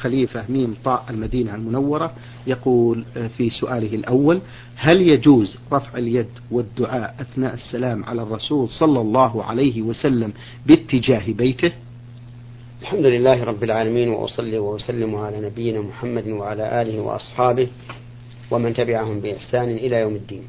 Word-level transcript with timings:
خليفة 0.00 0.44
ميم 0.48 0.76
طاء 0.84 1.04
المدينة 1.10 1.54
المنورة 1.54 2.12
يقول 2.46 3.04
في 3.36 3.50
سؤاله 3.50 3.94
الأول 3.94 4.40
هل 4.76 5.02
يجوز 5.08 5.58
رفع 5.72 5.98
اليد 5.98 6.26
والدعاء 6.50 7.14
أثناء 7.20 7.54
السلام 7.54 8.04
على 8.04 8.22
الرسول 8.22 8.68
صلى 8.68 9.00
الله 9.00 9.44
عليه 9.44 9.82
وسلم 9.82 10.32
باتجاه 10.66 11.32
بيته؟ 11.32 11.72
الحمد 12.82 13.06
لله 13.06 13.44
رب 13.44 13.64
العالمين 13.64 14.08
وأصلي 14.08 14.58
وأسلم 14.58 15.16
على 15.16 15.40
نبينا 15.40 15.80
محمد 15.80 16.28
وعلى 16.28 16.82
آله 16.82 17.00
وأصحابه 17.00 17.68
ومن 18.50 18.74
تبعهم 18.74 19.20
بإحسان 19.20 19.70
إلى 19.70 19.96
يوم 19.96 20.14
الدين. 20.14 20.42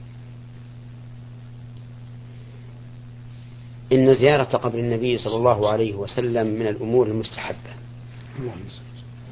إن 3.94 4.16
زيارة 4.16 4.44
قبر 4.44 4.80
النبي 4.80 5.18
صلى 5.18 5.36
الله 5.36 5.70
عليه 5.70 5.96
وسلم 5.96 6.48
من 6.48 6.68
الأمور 6.68 7.08
المستحبة. 7.08 7.85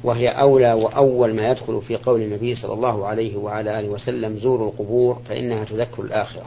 وهي 0.04 0.28
أولى 0.28 0.72
وأول 0.72 1.34
ما 1.34 1.50
يدخل 1.50 1.82
في 1.88 1.96
قول 1.96 2.22
النبي 2.22 2.54
صلى 2.54 2.72
الله 2.72 3.06
عليه 3.06 3.36
وعلى 3.36 3.80
آله 3.80 3.88
وسلم 3.88 4.38
زوروا 4.38 4.70
القبور 4.70 5.22
فإنها 5.28 5.64
تذكر 5.64 6.02
الآخرة. 6.02 6.46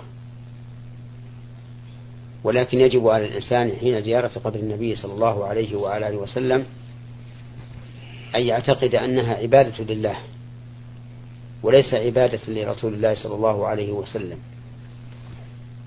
ولكن 2.43 2.77
يجب 2.77 3.07
على 3.07 3.25
الإنسان 3.25 3.71
حين 3.79 4.01
زيارة 4.01 4.31
قبر 4.43 4.59
النبي 4.59 4.95
صلى 4.95 5.13
الله 5.13 5.45
عليه 5.45 5.75
وعلى 5.75 6.07
آله 6.07 6.17
وسلم 6.17 6.65
أن 8.35 8.41
يعتقد 8.41 8.95
أنها 8.95 9.35
عبادة 9.35 9.83
لله 9.93 10.15
وليس 11.63 11.93
عبادة 11.93 12.39
لرسول 12.47 12.93
الله 12.93 13.13
صلى 13.13 13.35
الله 13.35 13.67
عليه 13.67 13.91
وسلم. 13.91 14.37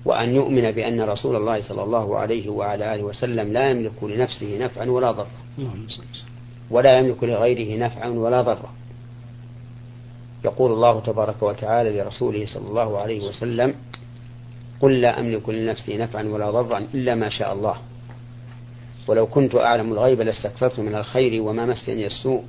وأن 0.05 0.29
يؤمن 0.29 0.71
بأن 0.71 1.01
رسول 1.01 1.35
الله 1.35 1.61
صلى 1.61 1.83
الله 1.83 2.17
عليه 2.17 2.49
وعلى 2.49 2.95
آله 2.95 3.03
وسلم 3.03 3.53
لا 3.53 3.69
يملك 3.69 4.03
لنفسه 4.03 4.57
نفعا 4.57 4.85
ولا 4.85 5.11
ضرا. 5.11 5.27
ولا 6.71 6.97
يملك 6.97 7.23
لغيره 7.23 7.85
نفعا 7.85 8.09
ولا 8.09 8.41
ضرا. 8.41 8.73
يقول 10.45 10.71
الله 10.71 10.99
تبارك 10.99 11.43
وتعالى 11.43 12.01
لرسوله 12.01 12.45
صلى 12.45 12.67
الله 12.67 12.97
عليه 12.97 13.27
وسلم 13.27 13.75
قل 14.79 15.01
لا 15.01 15.19
أملك 15.19 15.49
لنفسي 15.49 15.97
نفعا 15.97 16.23
ولا 16.23 16.51
ضرا 16.51 16.77
إلا 16.93 17.15
ما 17.15 17.29
شاء 17.29 17.53
الله. 17.53 17.75
ولو 19.07 19.27
كنت 19.27 19.55
أعلم 19.55 19.91
الغيب 19.91 20.21
لاستكثرت 20.21 20.79
من 20.79 20.95
الخير 20.95 21.41
وما 21.41 21.65
مسني 21.65 22.05
السوء. 22.05 22.43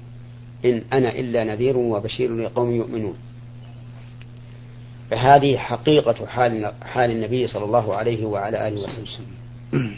إن 0.64 0.82
أنا 0.92 1.10
إلا 1.18 1.44
نذير 1.44 1.76
وبشير 1.76 2.36
لقوم 2.36 2.70
يؤمنون. 2.70 3.14
فهذه 5.10 5.56
حقيقة 5.56 6.26
حال, 6.26 6.72
حال 6.82 7.10
النبي 7.10 7.46
صلى 7.46 7.64
الله 7.64 7.94
عليه 7.94 8.26
وعلى 8.26 8.68
آله 8.68 8.80
وسلم. 8.80 9.26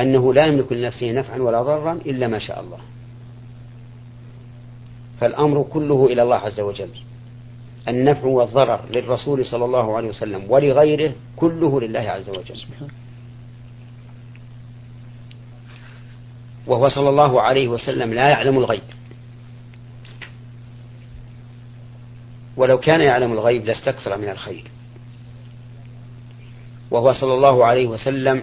أنه 0.00 0.34
لا 0.34 0.46
يملك 0.46 0.72
لنفسه 0.72 1.12
نفعا 1.12 1.38
ولا 1.38 1.62
ضرا 1.62 1.92
إلا 1.92 2.26
ما 2.28 2.38
شاء 2.38 2.60
الله. 2.60 2.78
فالأمر 5.20 5.62
كله 5.62 6.06
إلى 6.06 6.22
الله 6.22 6.36
عز 6.36 6.60
وجل. 6.60 6.90
النفع 7.88 8.26
والضرر 8.26 8.80
للرسول 8.90 9.44
صلى 9.44 9.64
الله 9.64 9.96
عليه 9.96 10.08
وسلم 10.08 10.50
ولغيره 10.50 11.14
كله 11.36 11.80
لله 11.80 12.00
عز 12.00 12.28
وجل. 12.28 12.60
وهو 16.66 16.88
صلى 16.88 17.08
الله 17.08 17.40
عليه 17.42 17.68
وسلم 17.68 18.14
لا 18.14 18.28
يعلم 18.28 18.58
الغيب. 18.58 18.82
ولو 22.56 22.78
كان 22.78 23.00
يعلم 23.00 23.32
الغيب 23.32 23.64
لاستكثر 23.64 24.18
من 24.18 24.28
الخير. 24.28 24.64
وهو 26.90 27.12
صلى 27.12 27.34
الله 27.34 27.64
عليه 27.64 27.86
وسلم 27.86 28.42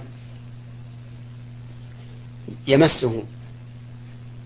يمسه 2.68 3.24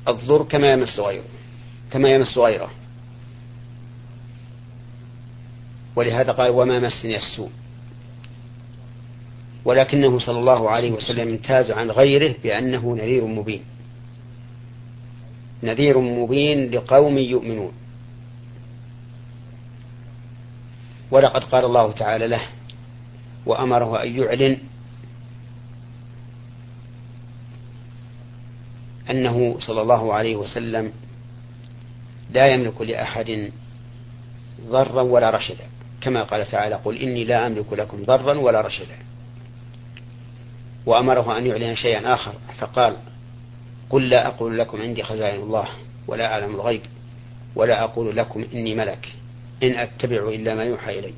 الضر 0.08 0.44
كما 0.44 0.72
يمس 0.72 1.00
غيره. 1.00 1.24
كما 1.92 2.10
يمس 2.10 2.38
غيره. 2.38 2.72
ولهذا 5.96 6.32
قال 6.32 6.50
وما 6.50 6.80
مسني 6.80 7.18
السوء. 7.18 7.52
ولكنه 9.66 10.20
صلى 10.20 10.40
الله 10.40 10.70
عليه 10.70 10.92
وسلم 10.92 11.28
امتاز 11.28 11.72
عن 11.72 11.92
غيره 11.92 12.36
بأنه 12.44 12.96
نذير 12.96 13.26
مبين. 13.26 13.64
نذير 15.64 16.00
مبين 16.00 16.72
لقوم 16.72 17.18
يؤمنون. 17.18 17.72
ولقد 21.12 21.44
قال 21.44 21.66
الله 21.66 21.92
تعالى 21.92 22.28
له 22.28 22.42
وأمره 23.46 24.04
أن 24.04 24.20
يعلن 24.20 24.58
أنه 29.10 29.56
صلى 29.60 29.82
الله 29.82 30.14
عليه 30.14 30.36
وسلم 30.36 30.92
لا 32.36 32.48
يملك 32.48 32.82
لأحد 32.82 33.52
ضرا 34.68 35.02
ولا 35.02 35.30
رشدا. 35.30 35.66
كما 36.02 36.24
قال 36.24 36.52
تعالى 36.52 36.76
قل 36.76 36.98
إني 36.98 37.24
لا 37.24 37.48
أملك 37.48 37.74
لكم 37.74 38.04
ضرا 38.04 38.38
ولا 38.38 38.62
رشدا. 38.62 38.98
وأمره 40.86 41.38
أن 41.38 41.46
يعلن 41.46 41.76
شيئا 41.76 42.14
آخر 42.14 42.34
فقال 42.60 42.98
قل 43.90 44.10
لا 44.10 44.28
أقول 44.28 44.60
لكم 44.60 44.82
عندي 44.82 45.04
خزائن 45.04 45.42
الله 45.42 45.68
ولا 46.08 46.34
أعلم 46.34 46.56
الغيب 46.56 46.82
ولا 47.56 47.84
أقول 47.84 48.18
لكم 48.18 48.46
إني 48.54 48.76
ملك 48.76 49.14
إن 49.64 49.80
أتبع 49.80 50.30
إلا 50.30 50.56
ما 50.56 50.64
يوحى 50.64 51.00
إلي. 51.00 51.14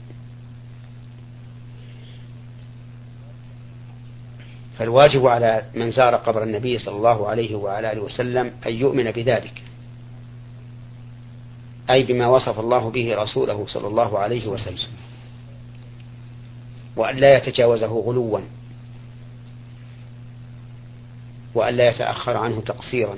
فالواجب 4.77 5.27
على 5.27 5.66
من 5.75 5.91
زار 5.91 6.16
قبر 6.16 6.44
النبي 6.44 6.79
صلى 6.79 6.95
الله 6.95 7.29
عليه 7.29 7.56
وعلى 7.56 7.91
آله 7.91 8.01
وسلم 8.01 8.51
أن 8.66 8.73
يؤمن 8.73 9.11
بذلك. 9.11 9.66
أي 11.90 12.03
بما 12.03 12.28
وصف 12.28 12.59
الله 12.59 12.90
به 12.90 13.16
رسوله 13.16 13.66
صلى 13.68 13.88
الله 13.88 14.20
عليه 14.20 14.48
وسلم. 14.48 14.78
وأن 16.96 17.16
لا 17.16 17.38
يتجاوزه 17.38 17.88
غلوا 17.88 18.40
وأن 21.56 21.74
لا 21.74 21.90
يتأخر 21.90 22.38
عنه 22.38 22.62
تقصيرا. 22.62 23.18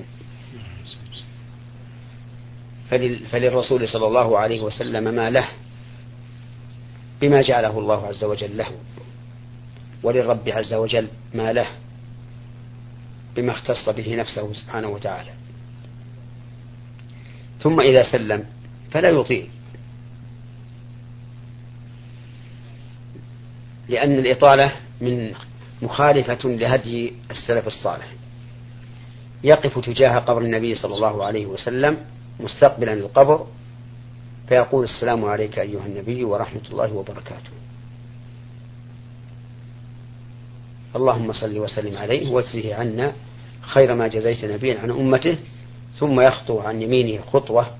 فللرسول 3.31 3.90
صلى 3.90 4.07
الله 4.07 4.40
عليه 4.40 4.62
وسلم 4.62 5.03
ما 5.03 5.30
له 5.30 5.47
بما 7.22 7.41
جعله 7.41 7.80
الله 7.80 8.07
عز 8.07 8.24
وجل 8.24 8.57
له. 8.57 8.68
وللرب 10.03 10.50
عز 10.50 10.74
وجل 10.74 11.07
ما 11.34 11.53
له 11.53 11.68
بما 13.36 13.51
اختص 13.51 13.90
به 13.90 14.16
نفسه 14.16 14.53
سبحانه 14.53 14.88
وتعالى. 14.88 15.31
ثم 17.59 17.81
إذا 17.81 18.03
سلم 18.12 18.46
فلا 18.91 19.09
يطيل. 19.09 19.50
لأن 23.89 24.19
الإطالة 24.19 24.72
من 25.01 25.33
مخالفة 25.81 26.50
لهدي 26.50 27.13
السلف 27.31 27.67
الصالح. 27.67 28.07
يقف 29.44 29.79
تجاه 29.79 30.19
قبر 30.19 30.41
النبي 30.41 30.75
صلى 30.75 30.95
الله 30.95 31.25
عليه 31.25 31.45
وسلم 31.45 31.97
مستقبلا 32.39 32.94
القبر 32.94 33.47
فيقول 34.50 34.83
السلام 34.83 35.25
عليك 35.25 35.59
أيها 35.59 35.85
النبي 35.85 36.23
ورحمة 36.23 36.61
الله 36.71 36.94
وبركاته. 36.94 37.50
اللهم 40.95 41.33
صل 41.33 41.57
وسلم 41.57 41.97
عليه 41.97 42.31
وأجزه 42.31 42.75
عنا 42.75 43.13
خير 43.61 43.94
ما 43.94 44.07
جزيت 44.07 44.45
نبيا 44.45 44.79
عن 44.79 44.91
أمته 44.91 45.38
ثم 46.00 46.21
يخطو 46.21 46.59
عن 46.59 46.81
يمينه 46.81 47.21
خطوة 47.21 47.78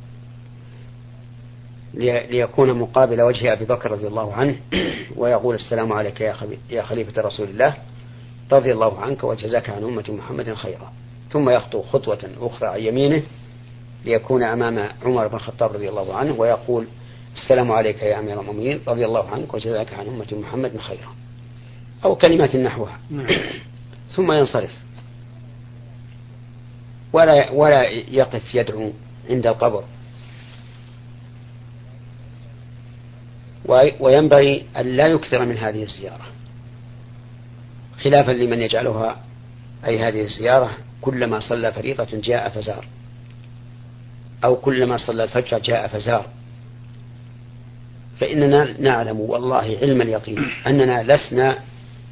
ليكون 1.94 2.74
مقابل 2.74 3.22
وجه 3.22 3.54
أبي 3.54 3.66
بكر 3.66 3.92
رضي 3.92 4.08
الله 4.08 4.34
عنه 4.34 4.56
ويقول 5.18 5.56
السلام 5.56 5.94
عليك 5.94 6.22
يا 6.70 6.82
خليفة 6.82 7.22
رسول 7.22 7.50
الله 7.50 7.74
رضي 8.52 8.72
الله 8.72 9.00
عنك 9.00 9.24
وجزاك 9.24 9.70
عن 9.70 9.84
أمة 9.84 10.06
محمد 10.10 10.54
خيرا. 10.54 10.94
ثم 11.32 11.50
يخطو 11.50 11.82
خطوة 11.82 12.30
أخرى 12.42 12.68
عن 12.70 12.80
يمينه 12.80 13.24
ليكون 14.06 14.44
أمام 14.44 14.90
عمر 15.06 15.28
بن 15.28 15.36
الخطاب 15.36 15.74
رضي 15.74 15.90
الله 15.90 16.16
عنه 16.16 16.40
ويقول 16.40 16.88
السلام 17.36 17.72
عليك 17.72 18.03
يا 18.03 18.20
أمير 18.20 18.42
المؤمنين 18.42 18.80
رضي 18.88 19.06
الله 19.06 19.30
عنك 19.30 19.53
وجزاك 19.53 19.94
عن 19.94 20.08
أمة 20.08 20.28
محمد 20.32 20.78
خيرا. 20.78 21.16
أو 22.06 22.16
كلمات 22.16 22.56
نحوها. 22.56 23.00
ثم 24.16 24.32
ينصرف. 24.32 24.72
ولا 27.14 27.52
ولا 27.52 27.84
يقف 27.90 28.56
يدعو 28.56 28.92
عند 29.30 29.47
القبر. 29.47 29.84
وينبغي 34.00 34.66
أن 34.78 34.86
لا 34.86 35.08
يكثر 35.08 35.46
من 35.46 35.58
هذه 35.58 35.84
الزيارة. 35.84 36.26
خلافا 38.04 38.32
لمن 38.32 38.62
يجعلها 38.62 39.18
أي 39.86 40.00
هذه 40.00 40.22
الزيارة 40.22 40.72
كلما 41.02 41.40
صلى 41.40 41.72
فريضة 41.72 42.08
جاء 42.14 42.50
فزار. 42.50 42.86
أو 44.44 44.56
كلما 44.56 44.98
صلى 44.98 45.24
الفجر 45.24 45.60
جاء 45.60 45.88
فزار. 45.88 46.26
فإننا 48.20 48.82
نعلم 48.82 49.20
والله 49.20 49.78
علم 49.82 50.02
اليقين 50.02 50.48
أننا 50.68 51.16
لسنا 51.16 51.58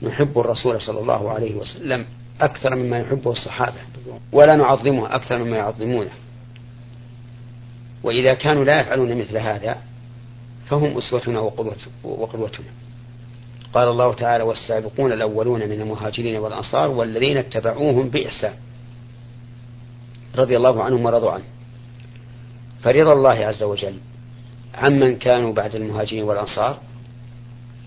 نحب 0.02 0.40
الرسول 0.40 0.82
صلى 0.82 1.00
الله 1.00 1.32
عليه 1.32 1.56
وسلم 1.56 2.06
أكثر 2.42 2.76
مما 2.76 3.00
يحبه 3.00 3.32
الصحابة 3.32 3.78
ولا 4.32 4.56
نعظمه 4.56 5.16
أكثر 5.16 5.44
مما 5.44 5.58
يعظمونه. 5.58 6.12
وإذا 8.04 8.34
كانوا 8.34 8.64
لا 8.64 8.82
يفعلون 8.82 9.18
مثل 9.18 9.38
هذا 9.38 9.78
فهم 10.70 10.98
أسوتنا 10.98 11.40
وقدوتنا. 12.04 12.66
قال 13.74 13.88
الله 13.88 14.14
تعالى 14.14 14.44
والسابقون 14.44 15.12
الأولون 15.12 15.60
من 15.70 15.82
المهاجرين 15.82 16.38
والأنصار 16.38 16.90
والذين 16.90 17.38
اتبعوهم 17.38 18.10
بإحسان. 18.10 18.54
رضي 20.36 20.58
الله 20.58 20.84
عنهم 20.84 21.06
ورضوا 21.06 21.32
عنه. 21.32 21.44
فرضا 22.82 23.14
الله 23.14 23.46
عز 23.46 23.64
وجل 23.64 23.98
عمن 24.76 25.16
كانوا 25.16 25.54
بعد 25.54 25.76
المهاجرين 25.76 26.24
والأنصار 26.24 26.78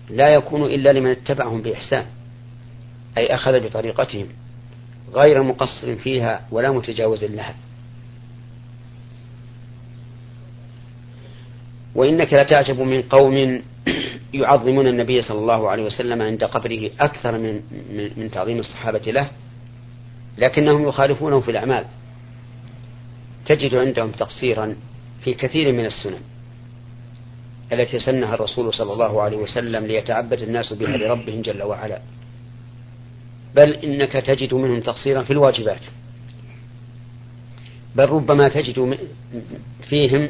لا 0.09 0.29
يكون 0.29 0.65
إلا 0.65 0.93
لمن 0.93 1.11
اتبعهم 1.11 1.61
بإحسان 1.61 2.05
أي 3.17 3.35
أخذ 3.35 3.59
بطريقتهم 3.59 4.27
غير 5.13 5.43
مقصر 5.43 5.95
فيها 5.95 6.41
ولا 6.51 6.71
متجاوز 6.71 7.23
لها. 7.23 7.55
وإنك 11.95 12.33
لتعجب 12.33 12.79
من 12.79 13.01
قوم 13.01 13.61
يعظمون 14.33 14.87
النبي 14.87 15.21
صلى 15.21 15.39
الله 15.39 15.69
عليه 15.69 15.83
وسلم 15.83 16.21
عند 16.21 16.43
قبره 16.43 16.89
أكثر 16.99 17.37
من, 17.37 17.61
من 18.17 18.31
تعظيم 18.31 18.59
الصحابة 18.59 19.11
له 19.11 19.29
لكنهم 20.37 20.87
يخالفونه 20.87 21.39
في 21.39 21.51
الأعمال. 21.51 21.85
تجد 23.45 23.75
عندهم 23.75 24.11
تقصيرا 24.11 24.75
في 25.23 25.33
كثير 25.33 25.71
من 25.71 25.85
السنن 25.85 26.19
التي 27.73 27.99
سنها 27.99 28.35
الرسول 28.35 28.73
صلى 28.73 28.93
الله 28.93 29.21
عليه 29.21 29.37
وسلم 29.37 29.85
ليتعبد 29.85 30.41
الناس 30.41 30.73
بها 30.73 30.97
لربهم 30.97 31.41
جل 31.41 31.63
وعلا. 31.63 32.01
بل 33.55 33.73
إنك 33.73 34.11
تجد 34.11 34.53
منهم 34.53 34.79
تقصيرا 34.79 35.23
في 35.23 35.33
الواجبات. 35.33 35.81
بل 37.95 38.09
ربما 38.09 38.49
تجد 38.49 38.97
فيهم 39.89 40.29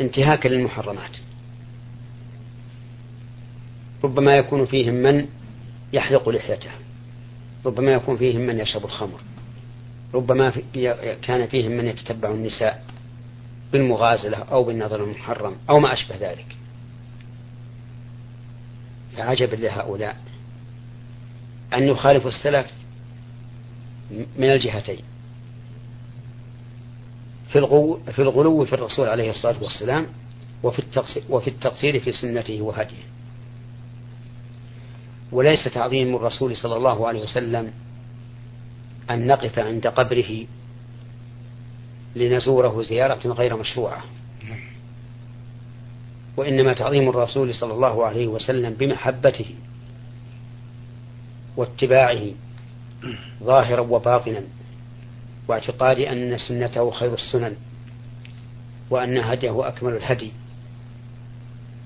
انتهاكا 0.00 0.48
للمحرمات. 0.48 1.10
ربما 4.04 4.36
يكون 4.36 4.66
فيهم 4.66 4.94
من 4.94 5.26
يحلق 5.92 6.28
لحيته 6.28 6.70
ربما 7.66 7.92
يكون 7.92 8.16
فيهم 8.16 8.40
من 8.40 8.58
يشرب 8.58 8.84
الخمر. 8.84 9.20
ربما 10.14 10.52
كان 11.22 11.46
فيهم 11.46 11.72
من 11.72 11.86
يتتبع 11.86 12.30
النساء 12.30 12.84
بالمغازلة 13.72 14.38
أو 14.38 14.64
بالنظر 14.64 15.04
المحرم 15.04 15.56
أو 15.70 15.78
ما 15.78 15.92
أشبه 15.92 16.16
ذلك. 16.20 16.56
فعجب 19.16 19.54
لهؤلاء 19.54 20.16
أن 21.74 21.82
يخالفوا 21.82 22.30
السلف 22.30 22.72
من 24.10 24.52
الجهتين. 24.52 25.02
في 27.48 27.58
الغلو 27.58 28.00
في 28.12 28.22
الغلو 28.22 28.64
في 28.64 28.72
الرسول 28.72 29.08
عليه 29.08 29.30
الصلاة 29.30 29.62
والسلام 29.62 30.06
وفي 30.62 30.78
التقصير, 30.78 31.22
وفي 31.28 31.50
التقصير 31.50 32.00
في 32.00 32.12
سنته 32.12 32.62
وهديه. 32.62 33.04
وليس 35.32 35.64
تعظيم 35.64 36.16
الرسول 36.16 36.56
صلى 36.56 36.76
الله 36.76 37.08
عليه 37.08 37.22
وسلم 37.22 37.72
أن 39.10 39.26
نقف 39.26 39.58
عند 39.58 39.86
قبره 39.86 40.46
لنزوره 42.16 42.82
زيارة 42.82 43.28
غير 43.32 43.56
مشروعة. 43.56 44.04
وإنما 46.36 46.72
تعظيم 46.72 47.08
الرسول 47.08 47.54
صلى 47.54 47.72
الله 47.72 48.06
عليه 48.06 48.26
وسلم 48.26 48.74
بمحبته 48.74 49.54
واتباعه 51.56 52.22
ظاهرا 53.42 53.80
وباطنا. 53.80 54.42
واعتقاد 55.48 55.98
أن 55.98 56.38
سنته 56.38 56.90
خير 56.90 57.14
السنن 57.14 57.56
وأن 58.90 59.18
هديه 59.18 59.68
أكمل 59.68 59.96
الهدي 59.96 60.32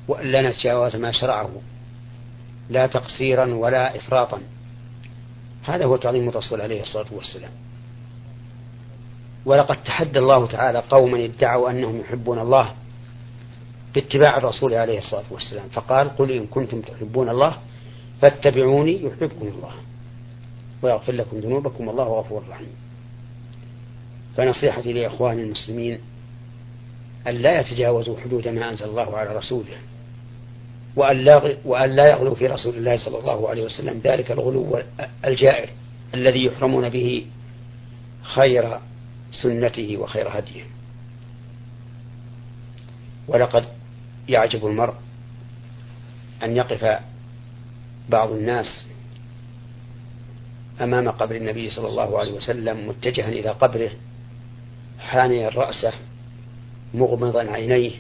وأن 0.09 0.27
لا 0.27 0.51
نتجاوز 0.51 0.97
ما 0.97 1.13
شرعه 1.13 1.51
لا 2.69 2.87
تقصيرا 2.87 3.55
ولا 3.55 3.97
إفراطا. 3.97 4.41
هذا 5.63 5.85
هو 5.85 5.97
تعظيم 5.97 6.29
الرسول 6.29 6.61
عليه 6.61 6.83
الصلاة 6.83 7.07
والسلام. 7.13 7.51
ولقد 9.45 9.83
تحدى 9.83 10.19
الله 10.19 10.47
تعالى 10.47 10.83
قوما 10.91 11.25
ادعوا 11.25 11.71
أنهم 11.71 12.01
يحبون 12.01 12.39
الله 12.39 12.75
باتباع 13.95 14.37
الرسول 14.37 14.75
عليه 14.75 14.99
الصلاة 14.99 15.25
والسلام. 15.31 15.69
فقال 15.69 16.17
قل 16.17 16.31
إن 16.31 16.47
كنتم 16.47 16.81
تحبون 16.81 17.29
الله 17.29 17.57
فاتبعوني 18.23 19.05
يحببكم 19.05 19.47
الله. 19.47 19.73
ويغفر 20.83 21.13
لكم 21.13 21.39
ذنوبكم 21.39 21.89
والله 21.89 22.05
غفور 22.05 22.43
رحيم. 22.51 22.90
فنصيحتي 24.37 24.93
لإخواني 24.93 25.43
المسلمين 25.43 25.99
أن 27.29 27.35
لا 27.35 27.61
يتجاوزوا 27.61 28.21
حدود 28.21 28.49
ما 28.49 28.71
أنزل 28.71 28.85
الله 28.85 29.17
على 29.17 29.37
رسوله 29.37 29.77
وأن 30.97 31.17
لا, 31.17 31.57
وأن 31.65 31.91
لا 31.91 32.11
يغلوا 32.11 32.35
في 32.35 32.47
رسول 32.47 32.75
الله 32.75 32.97
صلى 32.97 33.19
الله 33.19 33.49
عليه 33.49 33.65
وسلم 33.65 34.01
ذلك 34.05 34.31
الغلو 34.31 34.83
الجائر 35.25 35.69
الذي 36.15 36.45
يحرمون 36.45 36.89
به 36.89 37.27
خير 38.23 38.79
سنته 39.33 39.97
وخير 39.97 40.29
هديه. 40.29 40.63
ولقد 43.29 43.65
يعجب 44.29 44.67
المرء 44.67 44.95
أن 46.43 46.57
يقف 46.57 46.99
بعض 48.09 48.31
الناس 48.33 48.85
أمام 50.81 51.09
قبر 51.09 51.37
النبي 51.37 51.71
صلى 51.71 51.89
الله 51.89 52.19
عليه 52.19 52.33
وسلم 52.33 52.89
متجها 52.89 53.29
إلى 53.29 53.51
قبره 53.51 53.91
حانيا 55.01 55.49
رأسه 55.49 55.93
مغمضا 56.95 57.51
عينيه 57.51 57.91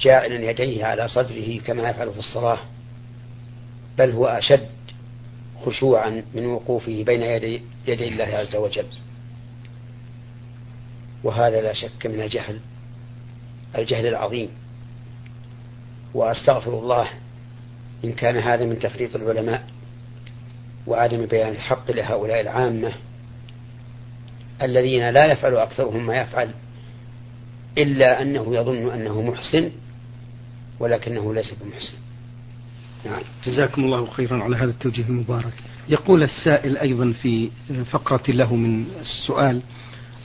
جاعلا 0.00 0.50
يديه 0.50 0.84
على 0.84 1.08
صدره 1.08 1.58
كما 1.58 1.90
يفعل 1.90 2.12
في 2.12 2.18
الصلاة 2.18 2.58
بل 3.98 4.10
هو 4.10 4.26
أشد 4.26 4.68
خشوعا 5.66 6.22
من 6.34 6.46
وقوفه 6.46 7.02
بين 7.02 7.22
يدي, 7.22 7.62
يدي 7.86 8.08
الله 8.08 8.24
عز 8.24 8.56
وجل. 8.56 8.86
وهذا 11.24 11.60
لا 11.60 11.72
شك 11.72 12.06
من 12.06 12.20
الجهل 12.20 12.60
الجهل 13.78 14.06
العظيم. 14.06 14.48
وأستغفر 16.14 16.78
الله 16.78 17.08
إن 18.04 18.12
كان 18.12 18.36
هذا 18.36 18.64
من 18.64 18.78
تفريط 18.78 19.16
العلماء 19.16 19.66
وعدم 20.86 21.26
بيان 21.26 21.48
الحق 21.48 21.90
لهؤلاء 21.90 22.40
العامة 22.40 22.92
الذين 24.62 25.10
لا 25.10 25.32
يفعل 25.32 25.56
أكثرهم 25.56 26.06
ما 26.06 26.16
يفعل 26.16 26.50
إلا 27.78 28.22
أنه 28.22 28.54
يظن 28.54 28.90
أنه 28.90 29.22
محسن 29.22 29.70
ولكنه 30.80 31.34
ليس 31.34 31.54
بمحسن 31.62 31.94
نعم. 33.04 33.20
جزاكم 33.44 33.84
الله 33.84 34.06
خيرا 34.06 34.42
على 34.42 34.56
هذا 34.56 34.70
التوجيه 34.70 35.04
المبارك 35.08 35.52
يقول 35.88 36.22
السائل 36.22 36.76
أيضا 36.76 37.12
في 37.22 37.50
فقرة 37.90 38.22
له 38.28 38.56
من 38.56 38.84
السؤال 39.00 39.62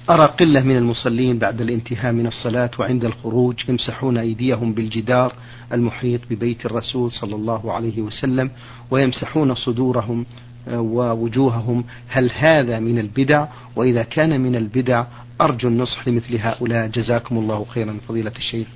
أرى 0.10 0.28
قلة 0.28 0.62
من 0.62 0.78
المصلين 0.78 1.38
بعد 1.40 1.62
الانتهاء 1.62 2.12
من 2.14 2.28
الصلاة 2.28 2.72
وعند 2.80 3.06
الخروج 3.06 3.70
يمسحون 3.70 4.18
أيديهم 4.18 4.74
بالجدار 4.74 5.34
المحيط 5.74 6.22
ببيت 6.30 6.66
الرسول 6.66 7.12
صلى 7.12 7.36
الله 7.36 7.74
عليه 7.74 8.02
وسلم 8.02 8.52
ويمسحون 8.92 9.56
صدورهم 9.56 10.26
ووجوههم 10.74 11.84
هل 12.08 12.32
هذا 12.32 12.80
من 12.80 13.00
البدع؟ 13.00 13.48
وإذا 13.76 14.04
كان 14.04 14.42
من 14.42 14.56
البدع 14.56 15.06
أرجو 15.42 15.68
النصح 15.68 16.08
لمثل 16.08 16.38
هؤلاء. 16.38 16.88
جزاكم 16.88 17.38
الله 17.38 17.66
خيرا 17.66 17.98
فضيلة 18.08 18.32
الشيخ. 18.38 18.68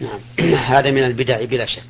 نعم. 0.00 0.54
هذا 0.72 0.90
من 0.90 1.04
البدع 1.04 1.44
بلا 1.44 1.66
شك 1.66 1.82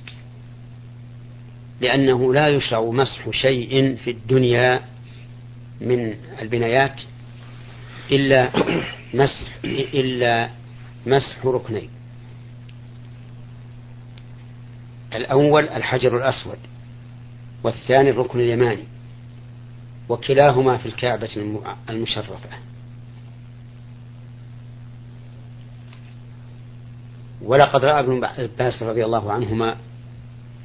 لأنه 1.80 2.34
لا 2.34 2.48
يشرع 2.48 2.80
مسح 2.80 3.30
شيء 3.30 3.96
في 3.96 4.10
الدنيا 4.10 4.80
من 5.80 6.14
البنايات 6.42 7.00
إلا 8.10 8.50
مسح 9.20 9.48
إلا 9.64 10.50
مسح 11.06 11.46
ركنين. 11.46 11.88
الأول 15.14 15.68
الحجر 15.68 16.16
الأسود 16.16 16.58
والثاني 17.64 18.10
الركن 18.10 18.40
اليماني. 18.40 18.84
وكلاهما 20.08 20.76
في 20.76 20.86
الكعبة 20.86 21.62
المشرفة. 21.90 22.38
ولقد 27.42 27.84
رأى 27.84 28.00
ابن 28.00 28.24
عباس 28.24 28.82
رضي 28.82 29.04
الله 29.04 29.32
عنهما 29.32 29.76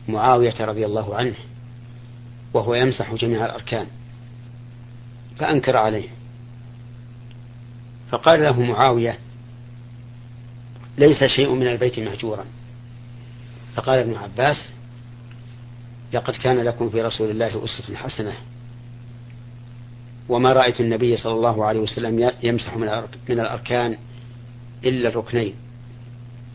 معاوية 0.08 0.66
رضي 0.66 0.86
الله 0.86 1.16
عنه 1.16 1.36
وهو 2.54 2.76
يمسح 2.76 3.14
جميع 3.14 3.46
الأركان 3.46 3.88
فأنكر 5.38 5.78
عليه. 5.78 6.10
فقال 8.12 8.44
له 8.44 8.60
معاوية 8.60 9.20
ليس 10.98 11.24
شيء 11.24 11.54
من 11.54 11.68
البيت 11.68 12.00
مهجورا. 12.00 12.46
فقال 13.76 14.00
ابن 14.00 14.16
عباس 14.16 14.72
لقد 16.14 16.34
كان 16.34 16.58
لكم 16.58 16.90
في 16.90 17.02
رسول 17.02 17.30
الله 17.30 17.48
أسوة 17.48 17.96
حسنة. 17.96 18.34
وما 20.32 20.54
رأيت 20.54 20.82
النبي 20.82 21.18
صلى 21.18 21.34
الله 21.34 21.66
عليه 21.66 21.80
وسلم 21.80 22.32
يمسح 22.44 22.78
من 23.30 23.40
الأركان 23.40 23.98
إلا 24.86 25.10
الركنين 25.10 25.54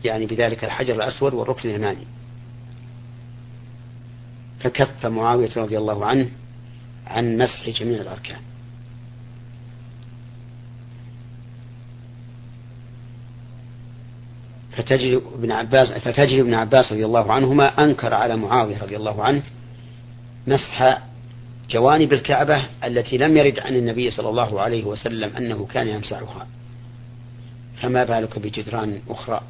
يعني 0.05 0.25
بذلك 0.25 0.63
الحجر 0.63 0.95
الأسود 0.95 1.33
والركن 1.33 1.69
اليماني. 1.69 2.07
فكف 4.59 5.05
معاوية 5.05 5.49
رضي 5.57 5.77
الله 5.77 6.05
عنه 6.05 6.29
عن 7.07 7.37
مسح 7.37 7.69
جميع 7.69 8.01
الأركان. 8.01 8.39
فتجد 14.71 15.21
ابن 15.33 15.51
عباس 15.51 15.91
فتجد 15.91 16.39
ابن 16.39 16.53
عباس 16.53 16.91
رضي 16.91 17.05
الله 17.05 17.33
عنهما 17.33 17.83
أنكر 17.83 18.13
على 18.13 18.37
معاوية 18.37 18.83
رضي 18.83 18.97
الله 18.97 19.23
عنه 19.23 19.43
مسح 20.47 21.06
جوانب 21.69 22.13
الكعبة 22.13 22.65
التي 22.83 23.17
لم 23.17 23.37
يرد 23.37 23.59
عن 23.59 23.75
النبي 23.75 24.11
صلى 24.11 24.29
الله 24.29 24.61
عليه 24.61 24.83
وسلم 24.85 25.37
أنه 25.37 25.65
كان 25.65 25.87
يمسحها 25.87 26.47
فما 27.81 28.03
بالك 28.03 28.39
بجدران 28.39 29.01
أخرى؟ 29.09 29.41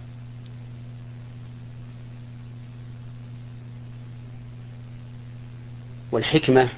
والحكمة 6.11 6.69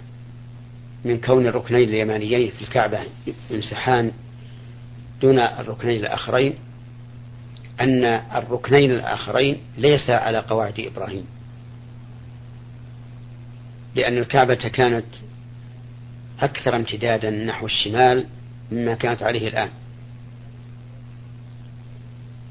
من 1.05 1.21
كون 1.21 1.47
الركنين 1.47 1.89
اليمانيين 1.89 2.51
في 2.51 2.61
الكعبة 2.61 2.99
يمسحان 3.49 4.11
دون 5.21 5.39
الركنين 5.39 5.99
الآخرين 5.99 6.55
أن 7.81 8.03
الركنين 8.05 8.91
الآخرين 8.91 9.57
ليس 9.77 10.09
على 10.09 10.39
قواعد 10.39 10.79
إبراهيم. 10.79 11.25
لأن 13.95 14.17
الكعبة 14.17 14.55
كانت 14.55 15.05
أكثر 16.41 16.75
امتدادا 16.75 17.29
نحو 17.29 17.65
الشمال 17.65 18.27
مما 18.71 18.93
كانت 18.93 19.23
عليه 19.23 19.47
الآن. 19.47 19.69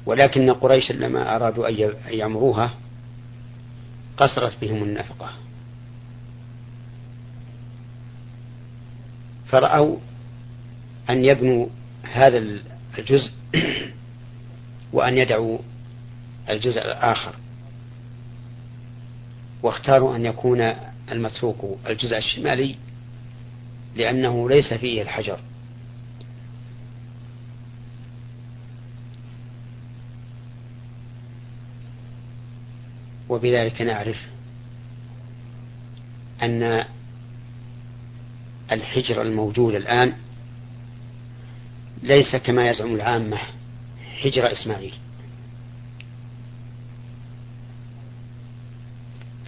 ولكن 0.05 0.53
قريش 0.53 0.91
لما 0.91 1.35
أرادوا 1.35 1.69
أن 1.69 1.93
يعمروها 2.07 2.73
قصرت 4.17 4.61
بهم 4.61 4.83
النفقة. 4.83 5.29
فرأوا 9.47 9.97
أن 11.09 11.25
يبنوا 11.25 11.67
هذا 12.03 12.37
الجزء 12.97 13.31
وأن 14.93 15.17
يدعوا 15.17 15.57
الجزء 16.49 16.81
الآخر. 16.81 17.35
واختاروا 19.63 20.15
أن 20.15 20.25
يكون 20.25 20.73
المتروك 21.11 21.79
الجزء 21.89 22.17
الشمالي 22.17 22.75
لأنه 23.95 24.49
ليس 24.49 24.73
فيه 24.73 25.01
الحجر. 25.01 25.39
وبذلك 33.29 33.81
نعرف 33.81 34.27
أن 36.41 36.85
الحجر 38.71 39.21
الموجود 39.21 39.75
الآن 39.75 40.13
ليس 42.03 42.35
كما 42.35 42.69
يزعم 42.69 42.95
العامة 42.95 43.37
حجر 44.21 44.51
إسماعيل. 44.51 44.93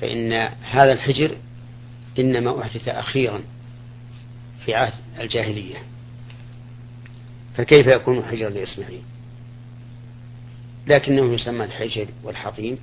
فإن 0.01 0.33
هذا 0.61 0.91
الحجر 0.91 1.37
إنما 2.19 2.61
أحدث 2.61 2.87
أخيرا 2.87 3.41
في 4.65 4.73
عهد 4.75 4.93
الجاهلية. 5.19 5.77
فكيف 7.57 7.87
يكون 7.87 8.23
حجرا 8.23 8.49
لإسماعيل؟ 8.49 9.01
لكنه 10.87 11.33
يسمى 11.33 11.65
الحجر 11.65 12.07
والحطيم 12.23 12.77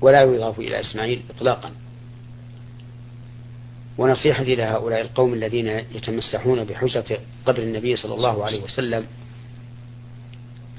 ولا 0.00 0.22
يضاف 0.22 0.58
إلى 0.58 0.80
إسماعيل 0.80 1.22
إطلاقا. 1.36 1.70
ونصيحتي 3.98 4.54
لهؤلاء 4.54 5.00
القوم 5.00 5.34
الذين 5.34 5.66
يتمسحون 5.66 6.64
بحجرة 6.64 7.18
قبر 7.46 7.62
النبي 7.62 7.96
صلى 7.96 8.14
الله 8.14 8.44
عليه 8.44 8.62
وسلم 8.62 9.06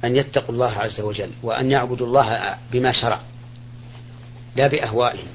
أن 0.03 0.15
يتقوا 0.15 0.56
الله 0.56 0.72
عز 0.72 1.01
وجل 1.01 1.32
وأن 1.44 1.72
يعبدوا 1.72 2.08
الله 2.08 2.58
بما 2.72 2.91
شرع 2.91 3.22
لا 4.56 4.67
بأهوائهم. 4.67 5.27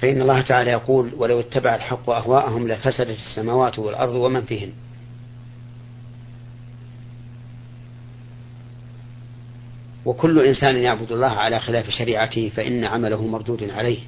فإن 0.00 0.22
الله 0.22 0.40
تعالى 0.40 0.70
يقول 0.70 1.12
ولو 1.16 1.40
اتبع 1.40 1.74
الحق 1.74 2.10
أهواءهم 2.10 2.68
لفسدت 2.68 3.16
السماوات 3.18 3.78
والأرض 3.78 4.14
ومن 4.14 4.42
فيهن. 4.42 4.72
وكل 10.04 10.46
إنسان 10.46 10.76
يعبد 10.76 11.12
الله 11.12 11.26
على 11.26 11.60
خلاف 11.60 11.90
شريعته 11.90 12.52
فإن 12.56 12.84
عمله 12.84 13.26
مردود 13.26 13.70
عليه. 13.70 13.98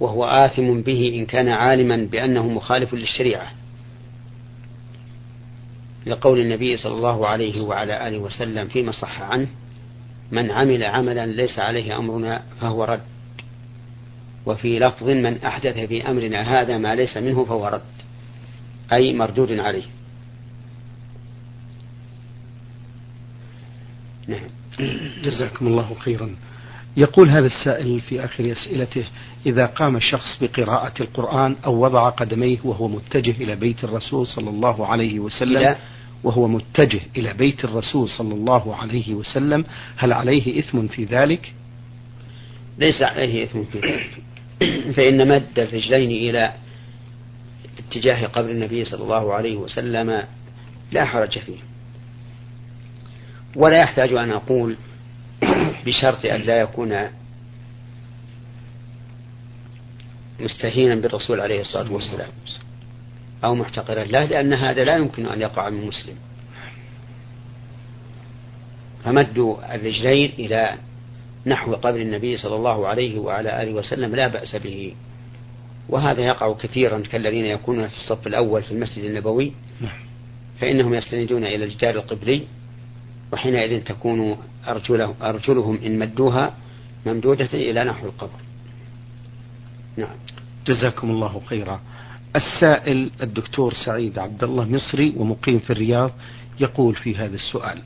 وهو 0.00 0.24
آثم 0.24 0.80
به 0.80 1.12
إن 1.14 1.26
كان 1.26 1.48
عالما 1.48 2.08
بأنه 2.12 2.48
مخالف 2.48 2.94
للشريعة. 2.94 3.52
لقول 6.06 6.40
النبي 6.40 6.76
صلى 6.76 6.92
الله 6.92 7.26
عليه 7.26 7.60
وعلى 7.60 8.08
آله 8.08 8.18
وسلم 8.18 8.68
فيما 8.68 8.92
صح 8.92 9.22
عنه 9.22 9.48
من 10.30 10.50
عمل 10.50 10.84
عملا 10.84 11.26
ليس 11.26 11.58
عليه 11.58 11.98
أمرنا 11.98 12.42
فهو 12.60 12.84
رد. 12.84 13.00
وفي 14.46 14.78
لفظ 14.78 15.08
من 15.08 15.44
أحدث 15.44 15.78
في 15.78 16.10
أمرنا 16.10 16.60
هذا 16.60 16.78
ما 16.78 16.94
ليس 16.94 17.16
منه 17.16 17.44
فهو 17.44 17.68
رد. 17.68 17.82
أي 18.92 19.12
مردود 19.12 19.52
عليه. 19.52 19.82
نعم. 24.28 24.48
جزاكم 25.22 25.66
الله 25.66 25.94
خيرا. 25.94 26.36
يقول 26.96 27.28
هذا 27.28 27.46
السائل 27.46 28.00
في 28.00 28.24
آخر 28.24 28.52
أسئلته 28.52 29.04
إذا 29.46 29.66
قام 29.66 29.98
شخص 30.00 30.42
بقراءة 30.42 31.02
القرآن 31.02 31.56
أو 31.64 31.84
وضع 31.84 32.08
قدميه 32.08 32.58
وهو 32.64 32.88
متجه 32.88 33.30
إلى 33.30 33.56
بيت 33.56 33.84
الرسول 33.84 34.26
صلى 34.26 34.50
الله 34.50 34.86
عليه 34.86 35.20
وسلم 35.20 35.76
وهو 36.24 36.48
متجه 36.48 37.00
إلى 37.16 37.34
بيت 37.34 37.64
الرسول 37.64 38.08
صلى 38.08 38.34
الله 38.34 38.76
عليه 38.76 39.14
وسلم 39.14 39.64
هل 39.96 40.12
عليه 40.12 40.58
إثم 40.58 40.86
في 40.86 41.04
ذلك؟ 41.04 41.54
ليس 42.78 43.02
عليه 43.02 43.44
إثم 43.44 43.64
في 43.64 43.78
ذلك. 43.78 44.22
فإن 44.96 45.28
مد 45.28 45.58
الرجلين 45.58 46.10
إلى 46.10 46.52
اتجاه 47.78 48.26
قبر 48.26 48.50
النبي 48.50 48.84
صلى 48.84 49.02
الله 49.02 49.34
عليه 49.34 49.56
وسلم 49.56 50.24
لا 50.92 51.04
حرج 51.04 51.38
فيه. 51.38 51.58
ولا 53.56 53.78
يحتاج 53.78 54.12
أن 54.12 54.30
أقول 54.30 54.76
بشرط 55.86 56.24
أن 56.24 56.40
لا 56.40 56.60
يكون 56.60 57.08
مستهينا 60.40 60.94
بالرسول 60.94 61.40
عليه 61.40 61.60
الصلاة 61.60 61.92
والسلام 61.92 62.30
أو 63.44 63.54
محتقرا. 63.54 64.04
له 64.04 64.24
لأن 64.24 64.52
هذا 64.52 64.84
لا 64.84 64.96
يمكن 64.96 65.26
أن 65.26 65.40
يقع 65.40 65.70
من 65.70 65.86
مسلم. 65.86 66.16
فمد 69.04 69.38
الرجلين 69.74 70.32
إلى 70.38 70.74
نحو 71.46 71.74
قبر 71.74 72.00
النبي 72.00 72.36
صلى 72.36 72.56
الله 72.56 72.86
عليه 72.86 73.18
وعلى 73.18 73.62
آله 73.62 73.72
وسلم 73.72 74.14
لا 74.14 74.28
بأس 74.28 74.56
به. 74.56 74.94
وهذا 75.88 76.22
يقع 76.22 76.54
كثيرا 76.54 76.98
كالذين 77.00 77.44
يكونون 77.44 77.88
في 77.88 77.96
الصف 77.96 78.26
الأول 78.26 78.62
في 78.62 78.72
المسجد 78.72 79.04
النبوي. 79.04 79.52
نعم. 79.80 79.98
فإنهم 80.60 80.94
يستندون 80.94 81.44
إلى 81.44 81.64
الجدار 81.64 81.94
القبلي 81.94 82.42
وحينئذ 83.32 83.84
تكون 83.84 84.36
أرجلهم, 84.68 85.14
أرجلهم 85.22 85.78
إن 85.86 85.98
مدوها 85.98 86.54
ممدودة 87.06 87.48
إلى 87.54 87.84
نحو 87.84 88.06
القبر. 88.06 88.40
نعم. 89.96 90.16
جزاكم 90.66 91.10
الله 91.10 91.42
خيرا. 91.46 91.80
السائل 92.36 93.10
الدكتور 93.22 93.74
سعيد 93.74 94.18
عبد 94.18 94.44
الله 94.44 94.68
مصري 94.68 95.14
ومقيم 95.16 95.58
في 95.58 95.70
الرياض 95.70 96.10
يقول 96.60 96.94
في 96.94 97.16
هذا 97.16 97.34
السؤال. 97.34 97.82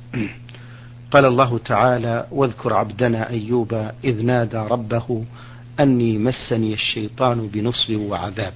قال 1.15 1.25
الله 1.25 1.59
تعالى 1.59 2.27
واذكر 2.31 2.75
عبدنا 2.75 3.31
أيوب 3.31 3.91
إذ 4.05 4.25
نادى 4.25 4.57
ربه 4.57 5.25
أني 5.81 6.19
مسني 6.19 6.75
الشيطان 6.75 7.49
بنصب 7.49 7.97
وعذاب. 7.97 8.53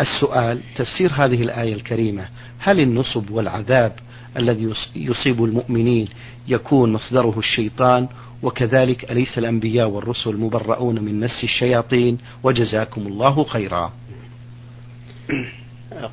السؤال 0.00 0.60
تفسير 0.76 1.12
هذه 1.12 1.42
الآية 1.42 1.74
الكريمة 1.74 2.28
هل 2.58 2.80
النصب 2.80 3.30
والعذاب 3.30 3.92
الذي 4.36 4.72
يصيب 4.96 5.44
المؤمنين 5.44 6.08
يكون 6.48 6.92
مصدره 6.92 7.38
الشيطان 7.38 8.08
وكذلك 8.42 9.12
أليس 9.12 9.38
الأنبياء 9.38 9.88
والرسل 9.88 10.36
مبرؤون 10.36 11.02
من 11.02 11.20
مس 11.20 11.44
الشياطين؟ 11.44 12.18
وجزاكم 12.42 13.06
الله 13.06 13.44
خيرا. 13.44 13.92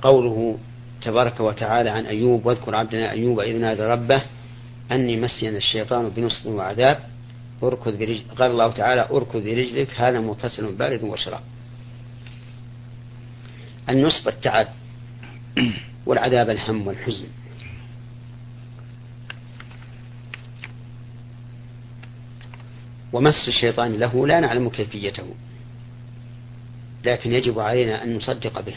قوله 0.01 0.58
تبارك 1.01 1.39
وتعالى 1.39 1.89
عن 1.89 2.06
أيوب 2.06 2.46
واذكر 2.46 2.75
عبدنا 2.75 3.12
أيوب 3.12 3.39
إذ 3.39 3.58
نادى 3.58 3.84
ربه 3.84 4.22
أني 4.91 5.17
مسين 5.17 5.56
الشيطان 5.56 6.10
بنصب 6.10 6.46
وعذاب 6.46 7.00
اركض 7.63 7.98
برجل 7.98 8.24
قال 8.38 8.51
الله 8.51 8.72
تعالى 8.72 9.01
اركض 9.12 9.44
برجلك 9.44 9.89
هذا 9.96 10.20
مغتسل 10.20 10.75
بارد 10.75 11.03
وشراب. 11.03 11.41
النصب 13.89 14.27
التعب 14.27 14.67
والعذاب 16.06 16.50
الهم 16.50 16.88
والحزن. 16.88 17.27
ومس 23.13 23.48
الشيطان 23.48 23.94
له 23.94 24.27
لا 24.27 24.39
نعلم 24.39 24.70
كيفيته 24.70 25.27
لكن 27.06 27.32
يجب 27.32 27.60
علينا 27.60 28.03
أن 28.03 28.15
نصدق 28.17 28.62
به. 28.62 28.75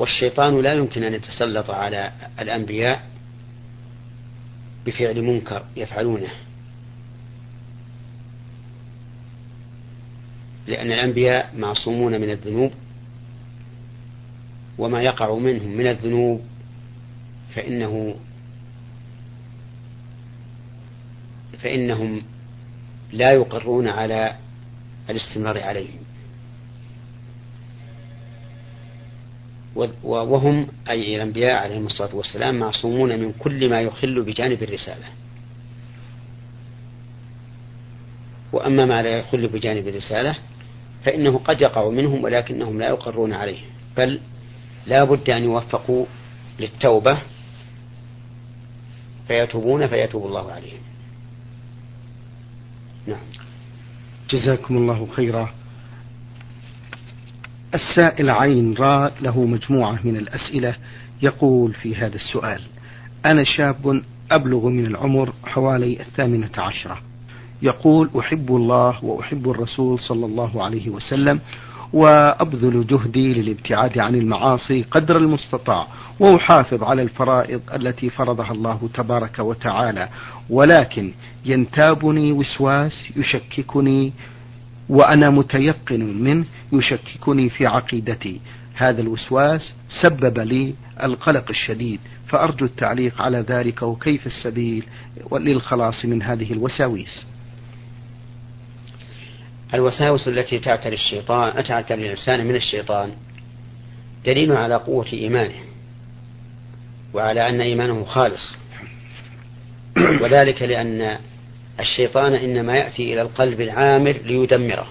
والشيطان 0.00 0.60
لا 0.60 0.72
يمكن 0.72 1.02
أن 1.02 1.14
يتسلط 1.14 1.70
على 1.70 2.12
الأنبياء 2.40 3.08
بفعل 4.86 5.22
منكر 5.22 5.64
يفعلونه. 5.76 6.30
لأن 10.66 10.86
الأنبياء 10.92 11.54
معصومون 11.56 12.20
من 12.20 12.30
الذنوب 12.30 12.72
وما 14.78 15.02
يقع 15.02 15.34
منهم 15.34 15.76
من 15.76 15.86
الذنوب 15.86 16.42
فإنه 17.54 18.16
فإنهم 21.58 22.22
لا 23.12 23.32
يقرون 23.32 23.88
على 23.88 24.36
الاستمرار 25.10 25.62
عليهم. 25.62 26.00
وهم 30.04 30.66
أي 30.90 31.16
الأنبياء 31.16 31.52
عليهم 31.52 31.86
الصلاة 31.86 32.16
والسلام 32.16 32.58
معصومون 32.58 33.20
من 33.20 33.32
كل 33.38 33.70
ما 33.70 33.80
يخل 33.80 34.22
بجانب 34.22 34.62
الرسالة. 34.62 35.06
وأما 38.52 38.84
ما 38.84 39.02
لا 39.02 39.18
يخل 39.18 39.48
بجانب 39.48 39.88
الرسالة 39.88 40.36
فإنه 41.04 41.38
قد 41.38 41.60
يقع 41.60 41.88
منهم 41.88 42.24
ولكنهم 42.24 42.78
لا 42.78 42.88
يقرون 42.88 43.32
عليه. 43.32 43.60
بل 43.96 44.20
لا 44.86 45.04
بد 45.04 45.30
أن 45.30 45.42
يوفقوا 45.42 46.06
للتوبة 46.60 47.18
فيتوبون 49.28 49.86
فيتوب 49.86 50.26
الله 50.26 50.52
عليهم. 50.52 50.80
نعم. 53.06 53.20
جزاكم 54.30 54.76
الله 54.76 55.08
خيرا. 55.12 55.59
السائل 57.74 58.30
عين 58.30 58.74
راء 58.74 59.12
له 59.20 59.44
مجموعة 59.44 59.98
من 60.04 60.16
الأسئلة 60.16 60.74
يقول 61.22 61.74
في 61.74 61.96
هذا 61.96 62.14
السؤال 62.14 62.60
أنا 63.26 63.44
شاب 63.44 64.02
أبلغ 64.30 64.68
من 64.68 64.86
العمر 64.86 65.32
حوالي 65.44 66.00
الثامنة 66.00 66.50
عشرة. 66.58 66.98
يقول 67.62 68.10
أحب 68.18 68.56
الله 68.56 69.04
وأحب 69.04 69.50
الرسول 69.50 70.00
صلى 70.00 70.26
الله 70.26 70.64
عليه 70.64 70.90
وسلم 70.90 71.40
وأبذل 71.92 72.86
جهدي 72.86 73.34
للابتعاد 73.34 73.98
عن 73.98 74.14
المعاصي 74.14 74.82
قدر 74.82 75.16
المستطاع 75.16 75.86
وأحافظ 76.20 76.82
على 76.82 77.02
الفرائض 77.02 77.60
التي 77.74 78.10
فرضها 78.10 78.52
الله 78.52 78.88
تبارك 78.94 79.38
وتعالى. 79.38 80.08
ولكن 80.50 81.12
ينتابني 81.44 82.32
وسواس 82.32 83.04
يشككني 83.16 84.12
وأنا 84.90 85.30
متيقن 85.30 86.00
منه 86.00 86.44
يشككني 86.72 87.50
في 87.50 87.66
عقيدتي. 87.66 88.40
هذا 88.74 89.00
الوسواس 89.00 89.74
سبب 90.02 90.38
لي 90.38 90.74
القلق 91.02 91.50
الشديد 91.50 92.00
فأرجو 92.28 92.66
التعليق 92.66 93.22
على 93.22 93.38
ذلك 93.38 93.82
وكيف 93.82 94.26
السبيل 94.26 94.84
للخلاص 95.32 96.04
من 96.04 96.22
هذه 96.22 96.52
الوساويس. 96.52 97.26
الوساوس 99.74 100.28
التي 100.28 100.58
تعتري 100.58 100.94
الشيطان 100.94 101.64
تعتري 101.64 102.04
الإنسان 102.04 102.46
من 102.46 102.54
الشيطان 102.54 103.12
دليل 104.26 104.52
على 104.52 104.74
قوة 104.74 105.06
إيمانه 105.12 105.60
وعلى 107.14 107.48
أن 107.48 107.60
إيمانه 107.60 108.04
خالص. 108.04 108.54
وذلك 110.22 110.62
لأن 110.62 111.18
الشيطان 111.80 112.34
إنما 112.34 112.76
يأتي 112.76 113.12
إلى 113.12 113.22
القلب 113.22 113.60
العامر 113.60 114.12
ليدمره 114.12 114.86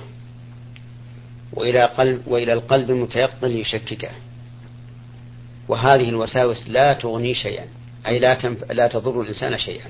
وإلى 1.54 1.86
قلب 1.86 2.22
وإلى 2.28 2.54
القلب 2.54 2.90
المتيقن 2.90 3.48
ليشككه. 3.48 4.10
وهذه 5.68 6.10
الوساوس 6.10 6.70
لا 6.70 6.94
تغني 6.94 7.34
شيئا 7.36 7.66
أي 8.08 8.20
لا 8.20 8.34
تنف... 8.34 8.72
لا 8.72 8.88
تضر 8.88 9.22
الإنسان 9.22 9.58
شيئا. 9.58 9.86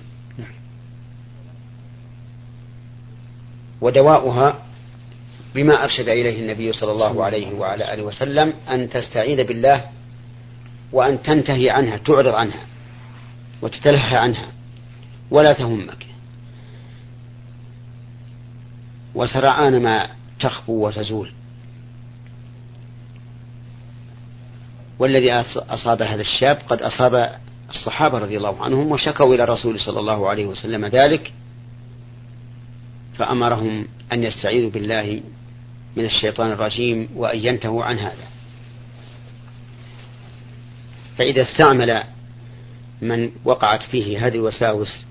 ودواؤها 3.82 4.64
بما 5.56 5.84
أرشد 5.84 6.10
إليه 6.10 6.40
النبي 6.40 6.74
صلى 6.74 6.92
الله 6.92 7.24
عليه 7.24 7.54
وعلى 7.54 7.94
آله 7.94 8.04
وسلم 8.04 8.54
أن 8.70 8.90
تستعيذ 8.90 9.44
بالله 9.48 9.86
وأن 10.92 11.24
تنتهي 11.24 11.70
عنها 11.70 11.98
تعرض 11.98 12.36
عنها 12.36 12.66
وتتلهى 13.62 14.18
عنها 14.18 14.48
ولا 15.32 15.54
تهمك. 15.54 16.09
وسرعان 19.20 19.84
ما 19.84 20.10
تخبو 20.40 20.88
وتزول. 20.88 21.32
والذي 25.00 25.34
أصاب 25.56 26.02
هذا 26.02 26.22
الشاب 26.22 26.58
قد 26.70 26.82
أصاب 26.82 27.40
الصحابة 27.70 28.18
رضي 28.18 28.38
الله 28.38 28.64
عنهم 28.64 28.92
وشكوا 28.92 29.36
إلى 29.36 29.44
الرسول 29.44 29.80
صلى 29.80 30.00
الله 30.00 30.30
عليه 30.30 30.46
وسلم 30.46 30.86
ذلك 30.86 31.34
فأمرهم 33.18 33.88
أن 34.14 34.24
يستعيذوا 34.24 34.70
بالله 34.70 35.22
من 35.96 36.06
الشيطان 36.06 36.52
الرجيم 36.52 37.10
وأن 37.16 37.40
ينتهوا 37.46 37.84
عن 37.84 38.00
هذا. 38.00 38.28
فإذا 41.18 41.42
استعمل 41.42 42.04
من 43.02 43.32
وقعت 43.46 43.84
فيه 43.84 44.28
هذه 44.28 44.36
الوساوس 44.36 45.09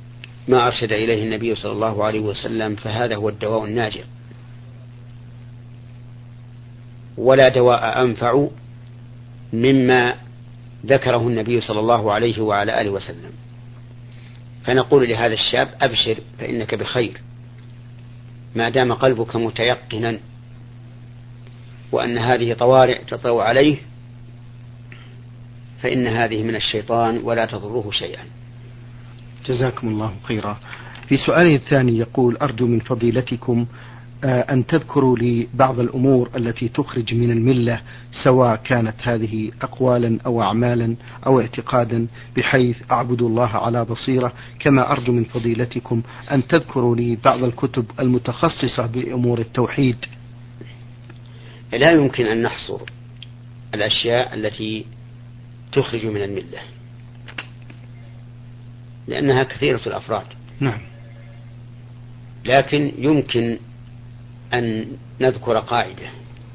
ما 0.48 0.66
أرشد 0.66 0.92
إليه 0.92 1.22
النبي 1.22 1.54
صلى 1.54 1.72
الله 1.72 2.04
عليه 2.04 2.20
وسلم 2.20 2.76
فهذا 2.76 3.16
هو 3.16 3.28
الدواء 3.28 3.64
الناجع 3.64 4.02
ولا 7.18 7.48
دواء 7.48 8.02
أنفع 8.02 8.46
مما 9.52 10.14
ذكره 10.86 11.28
النبي 11.28 11.60
صلى 11.60 11.80
الله 11.80 12.12
عليه 12.12 12.40
وعلى 12.40 12.80
آله 12.80 12.90
وسلم. 12.90 13.30
فنقول 14.64 15.08
لهذا 15.08 15.34
الشاب 15.34 15.68
أبشر 15.80 16.18
فإنك 16.38 16.74
بخير. 16.74 17.20
ما 18.54 18.68
دام 18.68 18.92
قلبك 18.92 19.36
متيقنا 19.36 20.20
وأن 21.92 22.18
هذه 22.18 22.52
طوارئ 22.52 23.04
تطوى 23.04 23.42
عليه 23.42 23.76
فإن 25.82 26.06
هذه 26.06 26.42
من 26.42 26.56
الشيطان 26.56 27.20
ولا 27.24 27.46
تضره 27.46 27.90
شيئا. 27.90 28.24
جزاكم 29.46 29.88
الله 29.88 30.12
خيرا. 30.24 30.58
في 31.08 31.16
سؤاله 31.16 31.54
الثاني 31.54 31.98
يقول 31.98 32.36
أرجو 32.36 32.66
من 32.66 32.80
فضيلتكم 32.80 33.66
آه، 34.24 34.40
أن 34.40 34.66
تذكروا 34.66 35.18
لي 35.18 35.48
بعض 35.54 35.80
الأمور 35.80 36.30
التي 36.36 36.68
تخرج 36.68 37.14
من 37.14 37.30
الملة 37.30 37.80
سواء 38.24 38.56
كانت 38.56 38.94
هذه 39.02 39.50
أقوالا 39.62 40.18
أو 40.26 40.42
أعمالا 40.42 40.94
أو 41.26 41.40
اعتقادا 41.40 42.06
بحيث 42.36 42.76
أعبد 42.90 43.22
الله 43.22 43.48
على 43.48 43.84
بصيرة. 43.84 44.32
كما 44.58 44.92
أرجو 44.92 45.12
من 45.12 45.24
فضيلتكم 45.24 46.02
أن 46.32 46.46
تذكروا 46.46 46.96
لي 46.96 47.18
بعض 47.24 47.44
الكتب 47.44 47.84
المتخصصة 48.00 48.86
بأمور 48.86 49.38
التوحيد. 49.38 49.96
لا 51.72 51.92
يمكن 51.92 52.24
أن 52.26 52.42
نحصر 52.42 52.80
الأشياء 53.74 54.34
التي 54.34 54.84
تخرج 55.72 56.06
من 56.06 56.22
الملة. 56.22 56.77
لأنها 59.08 59.42
كثيرة 59.42 59.80
الأفراد. 59.86 60.26
نعم. 60.60 60.80
لكن 62.44 62.92
يمكن 62.98 63.58
أن 64.54 64.86
نذكر 65.20 65.58
قاعدة. 65.58 66.10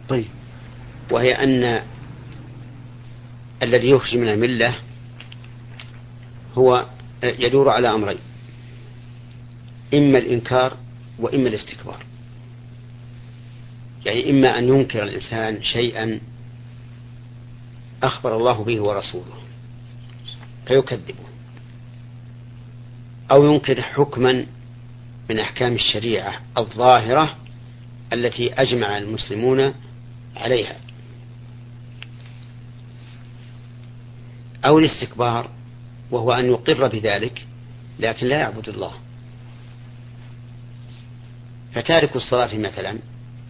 طيب. 0.09 0.25
وهي 1.11 1.33
أن 1.33 1.83
الذي 3.63 3.89
يخرج 3.89 4.17
من 4.17 4.27
الملة 4.27 4.75
هو 6.55 6.85
يدور 7.23 7.69
على 7.69 7.91
أمرين. 7.91 8.19
إما 9.93 10.17
الإنكار 10.17 10.77
وإما 11.19 11.49
الاستكبار. 11.49 12.03
يعني 14.05 14.29
إما 14.29 14.59
أن 14.59 14.63
ينكر 14.63 15.03
الإنسان 15.03 15.63
شيئا 15.63 16.19
أخبر 18.03 18.37
الله 18.37 18.63
به 18.63 18.81
ورسوله 18.81 19.37
فيكذبه. 20.67 21.32
أو 23.33 23.53
ينكر 23.53 23.81
حكما 23.81 24.45
من 25.29 25.39
أحكام 25.39 25.73
الشريعة 25.73 26.39
الظاهرة 26.57 27.37
التي 28.13 28.53
أجمع 28.53 28.97
المسلمون 28.97 29.73
عليها. 30.35 30.75
أو 34.65 34.79
الاستكبار 34.79 35.49
وهو 36.11 36.31
أن 36.31 36.45
يقر 36.45 36.87
بذلك 36.87 37.47
لكن 37.99 38.27
لا 38.27 38.39
يعبد 38.39 38.69
الله. 38.69 38.93
فتارك 41.73 42.15
الصلاة 42.15 42.57
مثلا 42.57 42.99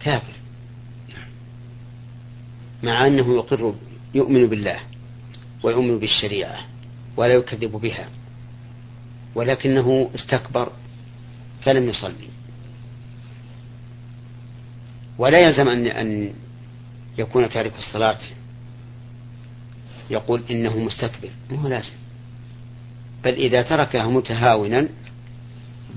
كافر. 0.00 0.32
مع 2.82 3.06
أنه 3.06 3.34
يقر 3.34 3.74
يؤمن 4.14 4.46
بالله 4.46 4.80
ويؤمن 5.62 5.98
بالشريعة 5.98 6.60
ولا 7.16 7.34
يكذب 7.34 7.72
بها. 7.72 8.08
ولكنه 9.34 10.10
استكبر 10.14 10.72
فلم 11.62 11.88
يصلي. 11.88 12.28
ولا 15.18 15.40
يلزم 15.40 15.68
أن 15.68 15.86
أن 15.86 16.34
يكون 17.18 17.48
تارك 17.48 17.72
الصلاة 17.78 18.18
يقول 20.10 20.42
إنه 20.50 20.78
مستكبر. 20.78 21.30
هو 21.52 21.68
لازم. 21.68 21.94
بل 23.24 23.34
إذا 23.34 23.62
تركها 23.62 24.06
متهاونا 24.08 24.88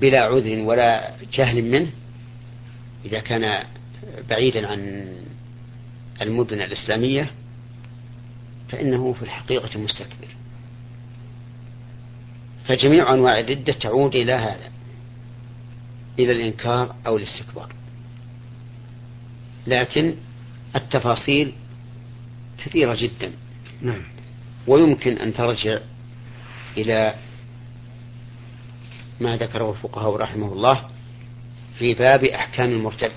بلا 0.00 0.20
عذر 0.20 0.62
ولا 0.62 1.10
جهل 1.32 1.70
منه 1.70 1.90
إذا 3.04 3.20
كان 3.20 3.64
بعيدا 4.30 4.66
عن 4.66 5.12
المدن 6.22 6.62
الإسلامية 6.62 7.30
فإنه 8.68 9.12
في 9.12 9.22
الحقيقة 9.22 9.80
مستكبر. 9.80 10.28
فجميع 12.68 13.14
أنواع 13.14 13.40
الردة 13.40 13.72
تعود 13.72 14.14
إلى 14.14 14.32
هذا 14.32 14.70
إلى 16.18 16.32
الإنكار 16.32 16.94
أو 17.06 17.16
الاستكبار. 17.16 17.72
لكن 19.66 20.14
التفاصيل 20.76 21.52
كثيرة 22.64 22.96
جدا. 23.00 23.32
نعم. 23.82 24.02
ويمكن 24.66 25.18
أن 25.18 25.34
ترجع 25.34 25.78
إلى 26.76 27.14
ما 29.20 29.36
ذكره 29.36 29.70
الفقهاء 29.70 30.16
رحمه 30.16 30.52
الله 30.52 30.88
في 31.78 31.94
باب 31.94 32.24
أحكام 32.24 32.70
المرتد. 32.70 33.12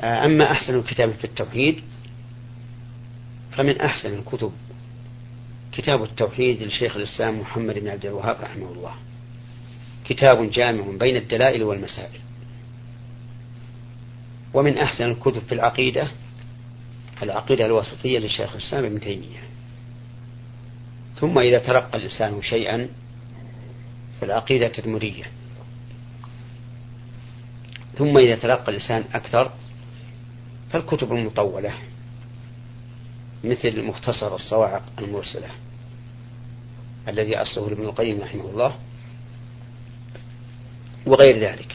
أما 0.00 0.50
أحسن 0.50 0.78
الكتاب 0.78 1.12
في 1.12 1.24
التوحيد 1.24 1.82
فمن 3.52 3.80
أحسن 3.80 4.12
الكتب 4.12 4.52
كتاب 5.76 6.02
التوحيد 6.02 6.62
لشيخ 6.62 6.96
الإسلام 6.96 7.40
محمد 7.40 7.78
بن 7.78 7.88
عبد 7.88 8.06
الوهاب 8.06 8.36
رحمه 8.42 8.72
الله. 8.72 8.94
كتاب 10.04 10.50
جامع 10.50 10.96
بين 10.98 11.16
الدلائل 11.16 11.62
والمسائل. 11.62 12.20
ومن 14.54 14.78
أحسن 14.78 15.04
الكتب 15.04 15.42
في 15.42 15.52
العقيدة 15.52 16.08
العقيدة 17.22 17.66
الوسطية 17.66 18.18
لشيخ 18.18 18.52
الإسلام 18.52 18.84
ابن 18.84 19.00
تيمية. 19.00 19.42
ثم 21.14 21.38
إذا 21.38 21.58
تلقى 21.58 21.98
الإنسان 21.98 22.42
شيئا 22.42 22.88
فالعقيدة 24.20 24.66
التدمرية. 24.66 25.24
ثم 27.98 28.18
إذا 28.18 28.36
تلقى 28.36 28.68
الإنسان 28.68 29.04
أكثر 29.14 29.52
فالكتب 30.70 31.12
المطولة 31.12 31.72
مثل 33.44 33.82
مختصر 33.82 34.34
الصواعق 34.34 34.82
المرسلة. 34.98 35.65
الذي 37.08 37.36
أصله 37.36 37.72
ابن 37.72 37.82
القيم 37.82 38.20
رحمه 38.20 38.44
الله 38.44 38.74
وغير 41.06 41.38
ذلك. 41.38 41.74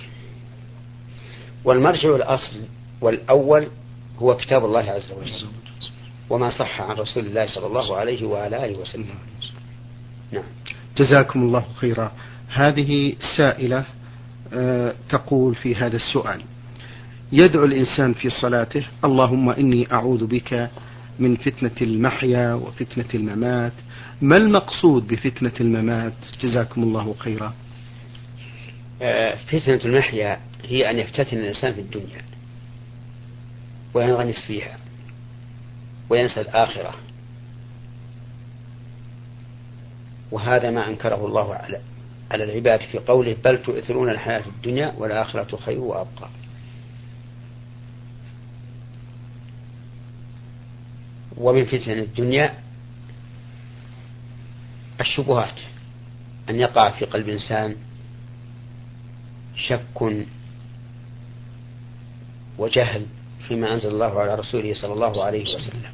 والمرجع 1.63 2.15
الأصل 2.15 2.59
والأول 3.01 3.67
هو 4.19 4.37
كتاب 4.37 4.65
الله 4.65 4.91
عز 4.91 5.11
وجل 5.11 5.47
وما 6.29 6.49
صح 6.49 6.81
عن 6.81 6.95
رسول 6.95 7.25
الله 7.25 7.45
صلى 7.45 7.67
الله 7.67 7.97
عليه 7.97 8.25
وعلى 8.25 8.65
آله 8.65 8.79
وسلم. 8.79 9.05
نعم. 10.31 10.43
جزاكم 10.97 11.43
الله 11.43 11.65
خيرا. 11.75 12.11
هذه 12.53 13.15
سائلة 13.37 13.83
أه 14.53 14.95
تقول 15.09 15.55
في 15.55 15.75
هذا 15.75 15.95
السؤال 15.95 16.41
يدعو 17.31 17.65
الإنسان 17.65 18.13
في 18.13 18.29
صلاته 18.29 18.85
اللهم 19.05 19.49
إني 19.49 19.87
أعوذ 19.91 20.25
بك 20.25 20.69
من 21.21 21.35
فتنة 21.35 21.71
المحيا 21.81 22.53
وفتنة 22.53 23.05
الممات. 23.13 23.73
ما 24.21 24.37
المقصود 24.37 25.07
بفتنة 25.07 25.53
الممات؟ 25.61 26.13
جزاكم 26.41 26.83
الله 26.83 27.15
خيرا. 27.19 27.53
آه، 29.01 29.35
فتنة 29.35 29.79
المحيا 29.85 30.39
هي 30.63 30.89
أن 30.89 30.99
يفتتن 30.99 31.37
الإنسان 31.37 31.73
في 31.73 31.81
الدنيا 31.81 32.21
وينغمس 33.93 34.45
فيها 34.47 34.77
وينسى 36.09 36.41
الآخرة. 36.41 36.93
وهذا 40.31 40.71
ما 40.71 40.87
أنكره 40.87 41.25
الله 41.25 41.53
على 41.53 41.81
على 42.31 42.43
العباد 42.43 42.79
في 42.79 42.97
قوله 42.97 43.35
بل 43.43 43.57
تؤثرون 43.57 44.09
الحياة 44.09 44.43
الدنيا 44.47 44.93
والآخرة 44.97 45.57
خير 45.57 45.79
وأبقى. 45.79 46.29
ومن 51.41 51.65
فتن 51.65 51.91
الدنيا 51.91 52.53
الشبهات 55.01 55.59
أن 56.49 56.55
يقع 56.55 56.89
في 56.89 57.05
قلب 57.05 57.29
إنسان 57.29 57.75
شك 59.55 60.25
وجهل 62.57 63.05
فيما 63.47 63.73
أنزل 63.73 63.89
الله 63.89 64.19
على 64.19 64.35
رسوله 64.35 64.73
صلى 64.73 64.93
الله 64.93 65.23
عليه 65.23 65.55
وسلم. 65.55 65.91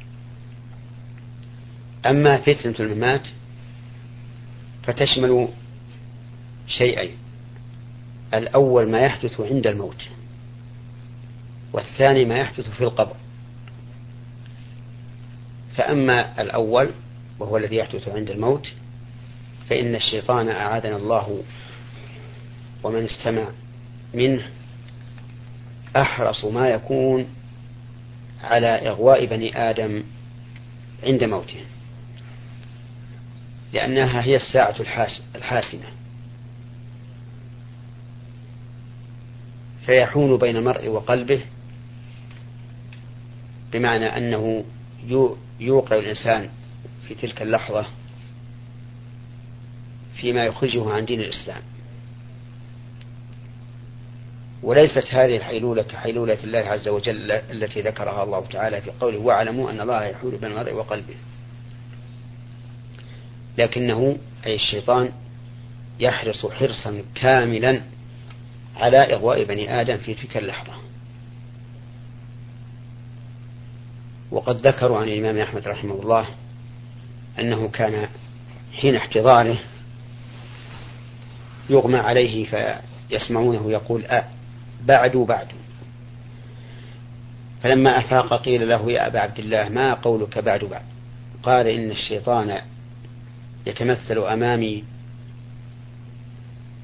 أما 2.06 2.38
فتنة 2.38 2.74
الممات 2.80 3.28
فتشمل 4.82 5.48
شيئين 6.66 7.16
الأول 8.34 8.90
ما 8.90 9.00
يحدث 9.00 9.40
عند 9.40 9.66
الموت 9.66 10.08
والثاني 11.72 12.24
ما 12.24 12.38
يحدث 12.38 12.68
في 12.70 12.84
القبر. 12.84 13.16
فأما 15.78 16.42
الأول 16.42 16.90
وهو 17.38 17.56
الذي 17.56 17.76
يحدث 17.76 18.08
عند 18.08 18.30
الموت 18.30 18.66
فإن 19.70 19.94
الشيطان 19.94 20.48
أعاذنا 20.48 20.96
الله 20.96 21.42
ومن 22.82 23.04
استمع 23.04 23.48
منه 24.14 24.42
أحرص 25.96 26.44
ما 26.44 26.68
يكون 26.68 27.26
على 28.42 28.66
إغواء 28.66 29.26
بني 29.26 29.70
آدم 29.70 30.02
عند 31.02 31.24
موته 31.24 31.60
لأنها 33.72 34.22
هي 34.22 34.36
الساعة 34.36 34.74
الحاسمة. 35.34 35.86
فيحون 39.86 40.36
بين 40.36 40.56
المرء 40.56 40.88
وقلبه 40.88 41.40
بمعنى 43.72 44.06
أنه 44.16 44.64
يوقع 45.60 45.96
الإنسان 45.96 46.50
في 47.08 47.14
تلك 47.14 47.42
اللحظة 47.42 47.86
فيما 50.14 50.44
يخرجه 50.44 50.90
عن 50.90 51.04
دين 51.04 51.20
الإسلام. 51.20 51.62
وليست 54.62 55.04
هذه 55.10 55.36
الحيلولة 55.36 55.82
كحيلولة 55.82 56.38
الله 56.44 56.58
عز 56.58 56.88
وجل 56.88 57.30
التي 57.32 57.82
ذكرها 57.82 58.24
الله 58.24 58.46
تعالى 58.46 58.80
في 58.80 58.90
قوله 59.00 59.18
واعلموا 59.18 59.70
أن 59.70 59.80
الله 59.80 60.04
يحول 60.04 60.36
بين 60.36 60.50
المرء 60.50 60.72
وقلبه. 60.72 61.14
لكنه 63.58 64.16
أي 64.46 64.54
الشيطان 64.54 65.12
يحرص 66.00 66.46
حرصا 66.46 67.02
كاملا 67.14 67.82
على 68.76 68.98
إغواء 68.98 69.44
بني 69.44 69.80
آدم 69.80 69.96
في 69.96 70.14
تلك 70.14 70.36
اللحظة. 70.36 70.87
وقد 74.30 74.66
ذكروا 74.66 74.98
عن 74.98 75.08
الإمام 75.08 75.38
أحمد 75.38 75.68
رحمه 75.68 75.94
الله 75.94 76.26
أنه 77.38 77.68
كان 77.68 78.08
حين 78.76 78.94
احتضاره 78.94 79.58
يغمى 81.70 81.98
عليه 81.98 82.44
فيسمعونه 82.44 83.70
يقول 83.70 84.04
أ 84.04 84.24
بعد 84.84 85.16
بعد 85.16 85.46
فلما 87.62 87.98
أفاق 87.98 88.42
قيل 88.42 88.68
له 88.68 88.92
يا 88.92 89.06
أبا 89.06 89.20
عبد 89.20 89.38
الله 89.38 89.68
ما 89.68 89.94
قولك 89.94 90.38
بعد 90.38 90.64
بعد؟ 90.64 90.82
قال 91.42 91.66
إن 91.66 91.90
الشيطان 91.90 92.60
يتمثل 93.66 94.18
أمامي. 94.18 94.84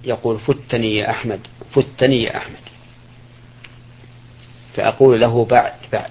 يقول 0.05 0.39
فتني 0.39 0.97
يا 0.97 1.11
أحمد 1.11 1.41
فتني 1.75 2.23
يا 2.23 2.37
أحمد. 2.37 2.65
فأقول 4.75 5.21
له 5.21 5.45
بعد 5.45 5.73
بعد. 5.93 6.11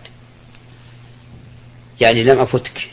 يعني 2.04 2.24
لم 2.24 2.40
أفتك. 2.40 2.90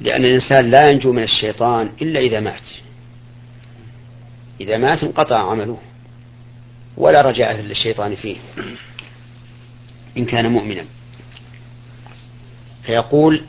لأن 0.00 0.24
الإنسان 0.24 0.70
لا 0.70 0.90
ينجو 0.90 1.12
من 1.12 1.22
الشيطان 1.22 1.90
إلا 2.02 2.20
إذا 2.20 2.40
مات. 2.40 2.68
إذا 4.60 4.76
مات 4.76 5.02
انقطع 5.02 5.50
عمله. 5.50 5.78
ولا 6.96 7.20
رجاء 7.20 7.60
للشيطان 7.60 8.16
فيه. 8.16 8.36
إن 10.16 10.24
كان 10.24 10.52
مؤمنا. 10.52 10.84
فيقول 12.82 13.42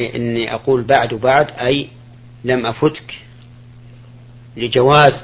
إني 0.00 0.54
أقول 0.54 0.84
بعد 0.84 1.14
بعد 1.14 1.50
أي 1.50 1.88
لم 2.44 2.66
أفتك. 2.66 3.14
لجواز 4.56 5.22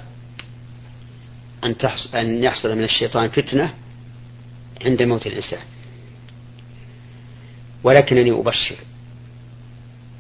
أن, 1.65 1.75
أن 2.15 2.45
يحصل 2.45 2.77
من 2.77 2.85
الشيطان 2.85 3.29
فتنة 3.29 3.75
عند 4.85 5.03
موت 5.03 5.27
الإنسان. 5.27 5.72
ولكنني 7.85 8.31
أبشر 8.31 8.77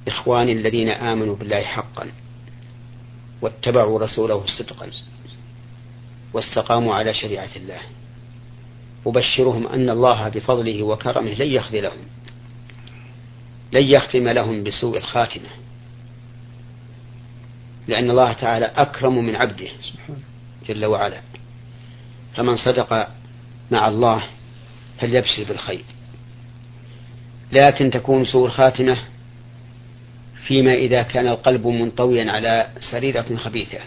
إخواني 0.08 0.52
الذين 0.52 0.88
آمنوا 0.88 1.36
بالله 1.36 1.62
حقا 1.62 2.06
واتبعوا 3.42 3.98
رسوله 3.98 4.44
صدقا 4.46 4.90
واستقاموا 6.32 6.94
على 6.94 7.14
شريعة 7.14 7.50
الله. 7.56 7.80
أبشرهم 9.06 9.66
أن 9.66 9.90
الله 9.90 10.28
بفضله 10.28 10.82
وكرمه 10.82 11.30
لن 11.30 11.48
يخذلهم 11.48 11.98
لن 13.72 13.82
يختم 13.82 14.28
لهم 14.28 14.62
بسوء 14.62 14.98
الخاتمة 14.98 15.48
لأن 17.88 18.10
الله 18.10 18.32
تعالى 18.32 18.66
أكرم 18.66 19.24
من 19.24 19.36
عبده 19.36 19.68
جل 20.68 20.84
وعلا. 20.84 21.20
فمن 22.36 22.56
صدق 22.56 23.08
مع 23.70 23.88
الله 23.88 24.24
فليبشر 24.98 25.44
بالخير. 25.44 25.84
لكن 27.52 27.90
تكون 27.90 28.24
سوء 28.24 28.46
الخاتمة 28.46 28.98
فيما 30.46 30.74
إذا 30.74 31.02
كان 31.02 31.28
القلب 31.28 31.66
منطويا 31.66 32.32
على 32.32 32.66
سريرة 32.90 33.36
خبيثة. 33.36 33.78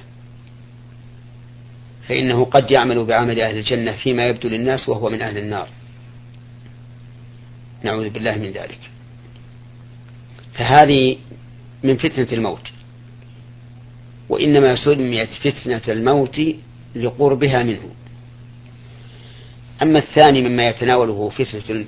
فإنه 2.07 2.45
قد 2.45 2.71
يعمل 2.71 3.05
بعمل 3.05 3.41
أهل 3.41 3.57
الجنة 3.57 3.91
فيما 3.91 4.27
يبدو 4.27 4.49
للناس 4.49 4.89
وهو 4.89 5.09
من 5.09 5.21
أهل 5.21 5.37
النار. 5.37 5.67
نعوذ 7.83 8.09
بالله 8.09 8.35
من 8.35 8.51
ذلك. 8.51 8.79
فهذه 10.53 11.17
من 11.83 11.97
فتنة 11.97 12.27
الموت. 12.31 12.71
وإنما 14.29 14.75
سميت 14.75 15.29
فتنة 15.29 15.81
الموت 15.87 16.41
لقربها 16.95 17.63
منه. 17.63 17.91
أما 19.81 19.99
الثاني 19.99 20.41
مما 20.41 20.67
يتناوله 20.67 21.29
فتنة 21.29 21.85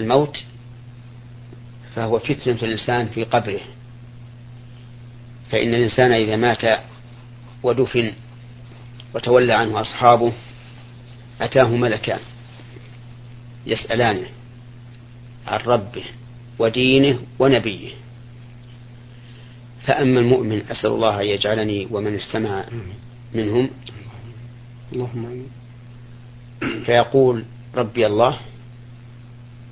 الموت 0.00 0.36
فهو 1.94 2.18
فتنة 2.18 2.58
الإنسان 2.62 3.08
في 3.08 3.24
قبره. 3.24 3.60
فإن 5.50 5.74
الإنسان 5.74 6.12
إذا 6.12 6.36
مات 6.36 6.80
ودفن 7.62 8.12
وتولى 9.14 9.52
عنه 9.52 9.80
أصحابه 9.80 10.32
أتاه 11.40 11.68
ملكان 11.68 12.20
يسألانه 13.66 14.26
عن 15.46 15.58
ربه 15.58 16.04
ودينه 16.58 17.18
ونبيه. 17.38 17.90
فأما 19.82 20.20
المؤمن 20.20 20.62
أسأل 20.70 20.90
الله 20.90 21.20
أن 21.20 21.26
يجعلني 21.26 21.88
ومن 21.90 22.14
استمع 22.14 22.64
منهم. 23.34 23.70
اللهم 24.92 25.46
فيقول 26.84 27.44
ربي 27.74 28.06
الله 28.06 28.38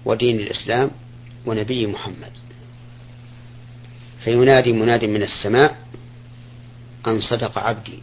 ودين 0.04 0.40
الإسلام 0.40 0.90
ونبي 1.46 1.86
محمد. 1.86 2.32
فينادي 4.24 4.72
مناد 4.72 5.04
من 5.04 5.22
السماء 5.22 5.76
أن 7.06 7.20
صدق 7.20 7.58
عبدي. 7.58 7.98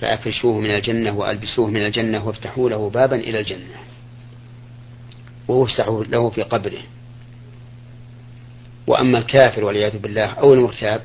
فأفرشوه 0.00 0.60
من 0.60 0.70
الجنة 0.70 1.18
وألبسوه 1.18 1.70
من 1.70 1.86
الجنة 1.86 2.26
وافتحوا 2.26 2.70
له 2.70 2.90
بابا 2.90 3.16
إلى 3.16 3.40
الجنة. 3.40 3.76
ووسعوا 5.48 6.04
له 6.04 6.30
في 6.30 6.42
قبره. 6.42 6.82
وأما 8.86 9.18
الكافر 9.18 9.64
والعياذ 9.64 9.98
بالله 9.98 10.26
أو 10.26 10.54
المرتاب 10.54 11.02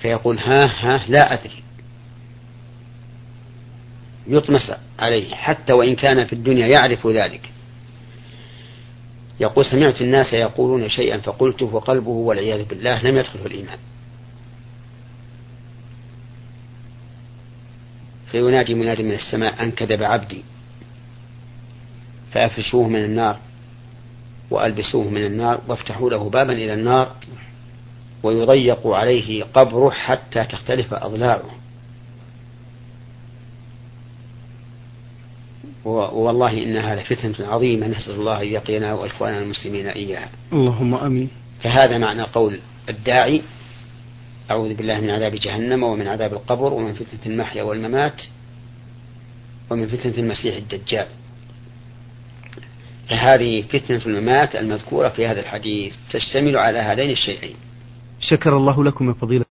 فيقول 0.00 0.38
ها 0.38 0.66
ها 0.66 1.04
لا 1.08 1.32
أدري. 1.32 1.65
يطمس 4.28 4.72
عليه 4.98 5.34
حتى 5.34 5.72
وإن 5.72 5.94
كان 5.94 6.24
في 6.24 6.32
الدنيا 6.32 6.66
يعرف 6.66 7.06
ذلك. 7.06 7.50
يقول 9.40 9.64
سمعت 9.64 10.00
الناس 10.00 10.32
يقولون 10.32 10.88
شيئا 10.88 11.18
فقلته 11.18 11.66
وقلبه 11.66 12.10
والعياذ 12.10 12.64
بالله 12.64 13.02
لم 13.02 13.18
يدخله 13.18 13.46
الإيمان. 13.46 13.78
فينادي 18.30 18.74
منادي 18.74 19.02
من 19.02 19.12
السماء 19.12 19.62
أن 19.62 19.70
كذب 19.70 20.02
عبدي. 20.02 20.42
فأفرشوه 22.32 22.88
من 22.88 23.04
النار 23.04 23.38
وألبسوه 24.50 25.10
من 25.10 25.26
النار 25.26 25.60
وافتحوا 25.68 26.10
له 26.10 26.30
بابا 26.30 26.52
إلى 26.52 26.74
النار 26.74 27.16
ويضيق 28.22 28.86
عليه 28.86 29.44
قبره 29.44 29.90
حتى 29.90 30.44
تختلف 30.44 30.94
أضلاعه. 30.94 31.55
والله 35.86 36.52
إنها 36.52 36.94
لفتنة 36.94 37.46
عظيمة. 37.46 37.86
نسأل 37.86 38.14
الله 38.14 38.42
أن 38.42 38.46
يقينا 38.46 38.94
وإخواننا 38.94 39.42
المسلمين 39.42 39.86
إياها. 39.86 40.28
اللهم 40.52 40.94
أمين. 40.94 41.28
فهذا 41.62 41.98
معنى 41.98 42.22
قول 42.22 42.58
الداعي 42.88 43.42
أعوذ 44.50 44.74
بالله 44.74 45.00
من 45.00 45.10
عذاب 45.10 45.34
جهنم 45.34 45.82
ومن 45.82 46.08
عذاب 46.08 46.32
القبر 46.32 46.72
ومن 46.72 46.92
فتنة 46.92 47.32
المحيا 47.32 47.62
والممات 47.62 48.22
ومن 49.70 49.86
فتنة 49.86 50.18
المسيح 50.18 50.56
الدجال. 50.56 51.06
فهذه 53.08 53.62
فتنة 53.62 54.02
الممات 54.06 54.56
المذكورة 54.56 55.08
في 55.08 55.26
هذا 55.26 55.40
الحديث 55.40 55.94
تشتمل 56.12 56.56
على 56.56 56.78
هذين 56.78 57.10
الشيئين. 57.10 57.56
شكر 58.20 58.56
الله 58.56 58.84
لكم 58.84 59.08
يا 59.08 59.14
فضيلة 59.14 59.45